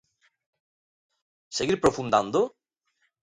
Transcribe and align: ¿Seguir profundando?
¿Seguir 1.57 1.79
profundando? 1.83 2.41